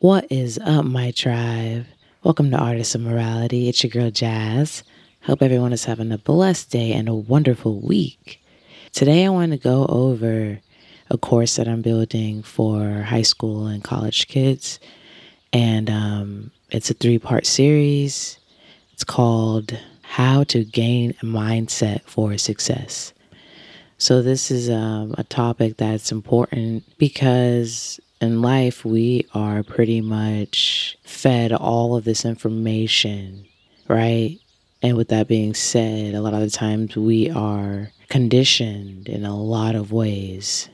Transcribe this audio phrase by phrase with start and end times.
[0.00, 1.86] What is up, my tribe?
[2.22, 3.70] Welcome to Artists of Morality.
[3.70, 4.82] It's your girl Jazz.
[5.22, 8.38] Hope everyone is having a blessed day and a wonderful week.
[8.92, 10.60] Today, I want to go over
[11.08, 14.78] a course that I'm building for high school and college kids.
[15.54, 18.38] And um, it's a three part series.
[18.92, 23.14] It's called How to Gain a Mindset for Success.
[23.96, 30.96] So, this is um, a topic that's important because in life, we are pretty much
[31.04, 33.46] fed all of this information,
[33.88, 34.38] right?
[34.82, 39.36] And with that being said, a lot of the times we are conditioned in a
[39.36, 40.68] lot of ways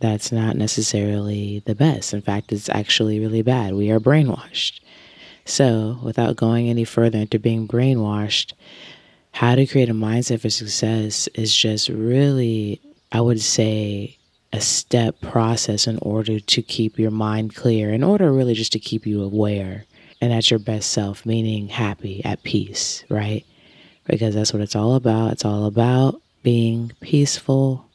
[0.00, 2.14] that's not necessarily the best.
[2.14, 3.74] In fact, it's actually really bad.
[3.74, 4.80] We are brainwashed.
[5.44, 8.54] So, without going any further into being brainwashed,
[9.32, 12.80] how to create a mindset for success is just really,
[13.12, 14.16] I would say,
[14.52, 18.78] a step process in order to keep your mind clear, in order really just to
[18.78, 19.84] keep you aware
[20.20, 23.44] and at your best self, meaning happy, at peace, right?
[24.06, 25.32] Because that's what it's all about.
[25.32, 27.86] It's all about being peaceful,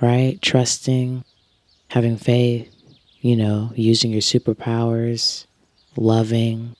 [0.00, 0.40] right?
[0.42, 1.24] Trusting,
[1.88, 2.68] having faith,
[3.20, 5.46] you know, using your superpowers,
[5.96, 6.76] loving,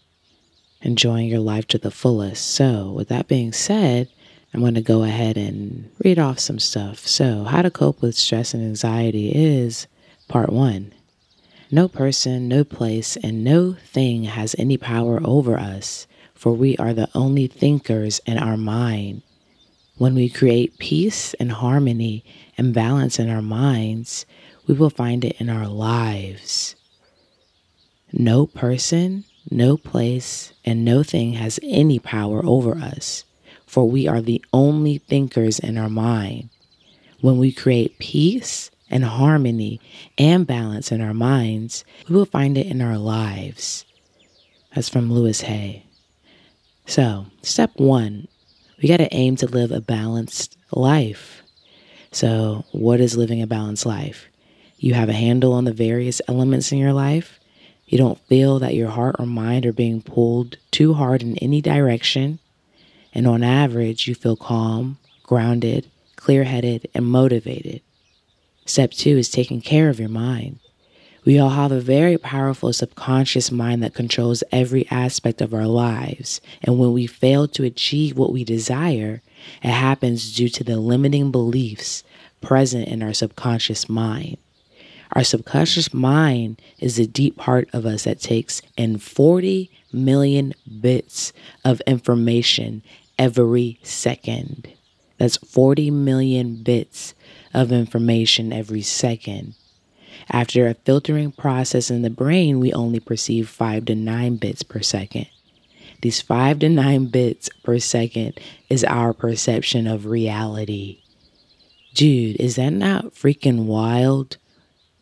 [0.82, 2.46] enjoying your life to the fullest.
[2.50, 4.08] So, with that being said,
[4.52, 7.06] I'm going to go ahead and read off some stuff.
[7.06, 9.86] So, how to cope with stress and anxiety is
[10.26, 10.92] part one.
[11.70, 16.92] No person, no place, and no thing has any power over us, for we are
[16.92, 19.22] the only thinkers in our mind.
[19.98, 22.24] When we create peace and harmony
[22.58, 24.26] and balance in our minds,
[24.66, 26.74] we will find it in our lives.
[28.12, 33.24] No person, no place, and no thing has any power over us
[33.70, 36.48] for we are the only thinkers in our mind.
[37.20, 39.80] When we create peace and harmony
[40.18, 43.84] and balance in our minds, we will find it in our lives.
[44.74, 45.84] That's from Louise Hay.
[46.86, 48.26] So, step one,
[48.82, 51.42] we got to aim to live a balanced life.
[52.10, 54.26] So, what is living a balanced life?
[54.78, 57.38] You have a handle on the various elements in your life.
[57.86, 61.60] You don't feel that your heart or mind are being pulled too hard in any
[61.60, 62.40] direction
[63.12, 67.80] and on average, you feel calm, grounded, clear headed, and motivated.
[68.66, 70.60] Step two is taking care of your mind.
[71.24, 76.40] We all have a very powerful subconscious mind that controls every aspect of our lives.
[76.62, 79.20] And when we fail to achieve what we desire,
[79.62, 82.04] it happens due to the limiting beliefs
[82.40, 84.38] present in our subconscious mind.
[85.12, 91.32] Our subconscious mind is the deep part of us that takes in 40 million bits
[91.64, 92.82] of information
[93.20, 94.66] every second.
[95.18, 97.14] That's 40 million bits
[97.52, 99.54] of information every second.
[100.30, 104.80] After a filtering process in the brain, we only perceive 5 to 9 bits per
[104.80, 105.26] second.
[106.00, 111.02] These 5 to 9 bits per second is our perception of reality.
[111.92, 114.38] Dude, is that not freaking wild?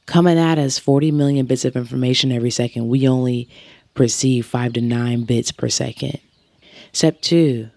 [0.06, 3.48] Coming at us 40 million bits of information every second, we only
[3.94, 6.18] perceive 5 to 9 bits per second.
[6.92, 7.70] Step 2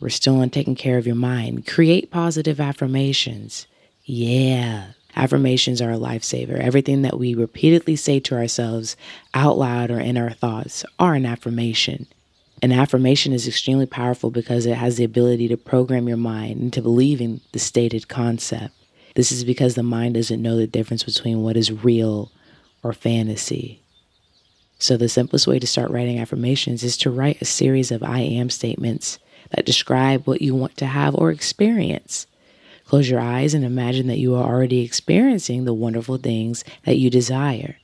[0.00, 1.66] we're still on taking care of your mind.
[1.66, 3.66] Create positive affirmations.
[4.04, 4.92] Yeah.
[5.14, 6.58] Affirmations are a lifesaver.
[6.58, 8.96] Everything that we repeatedly say to ourselves
[9.32, 12.06] out loud or in our thoughts are an affirmation.
[12.62, 16.82] An affirmation is extremely powerful because it has the ability to program your mind into
[16.82, 18.74] believing the stated concept.
[19.14, 22.30] This is because the mind doesn't know the difference between what is real
[22.82, 23.80] or fantasy.
[24.78, 28.20] So, the simplest way to start writing affirmations is to write a series of I
[28.20, 29.18] am statements
[29.50, 32.26] that describe what you want to have or experience.
[32.84, 37.10] Close your eyes and imagine that you are already experiencing the wonderful things that you
[37.10, 37.76] desire.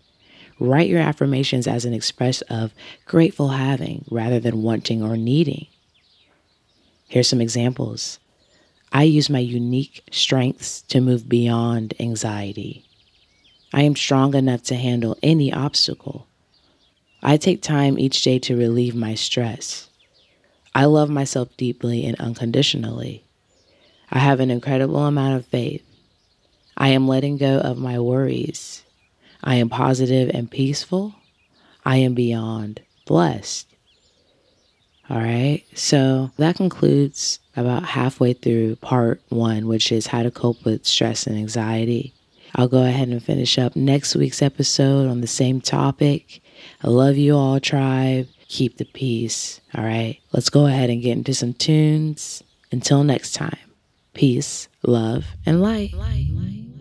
[0.60, 2.72] Write your affirmations as an express of
[3.04, 5.66] grateful having rather than wanting or needing.
[7.08, 8.20] Here's some examples.
[8.92, 12.84] I use my unique strengths to move beyond anxiety.
[13.72, 16.26] I am strong enough to handle any obstacle.
[17.22, 19.88] I take time each day to relieve my stress.
[20.74, 23.24] I love myself deeply and unconditionally.
[24.10, 25.84] I have an incredible amount of faith.
[26.76, 28.82] I am letting go of my worries.
[29.44, 31.14] I am positive and peaceful.
[31.84, 33.66] I am beyond blessed.
[35.10, 40.64] All right, so that concludes about halfway through part one, which is how to cope
[40.64, 42.14] with stress and anxiety.
[42.54, 46.40] I'll go ahead and finish up next week's episode on the same topic.
[46.82, 49.60] I love you all, tribe keep the peace.
[49.74, 52.42] All right, let's go ahead and get into some tunes.
[52.70, 53.58] Until next time,
[54.14, 55.92] peace, love, and light.
[55.94, 56.71] light, light.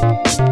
[0.00, 0.47] Thank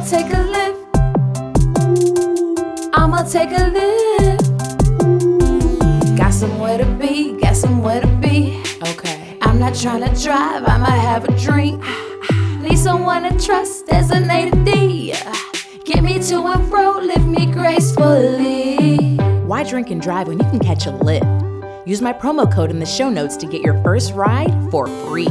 [0.00, 0.80] I'ma take a Lyft.
[2.94, 4.46] I'ma take a Lyft.
[6.16, 8.62] Got somewhere to be, got somewhere to be.
[8.80, 9.36] Okay.
[9.42, 11.84] I'm not trying to drive, I might have a drink.
[12.62, 15.12] Need someone to trust, there's a to D.
[15.84, 19.18] Get me to a road, lift me gracefully.
[19.44, 21.86] Why drink and drive when you can catch a Lyft?
[21.86, 25.28] Use my promo code in the show notes to get your first ride for free.